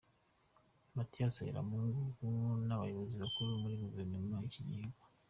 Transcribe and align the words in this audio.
Mathias 0.95 1.35
Harebamungu 1.39 2.03
n’abayobozi 2.67 3.15
bakuru 3.23 3.61
muri 3.61 3.75
guverinoma 3.83 4.35
y’icyo 4.41 4.61
gihugu. 4.69 4.99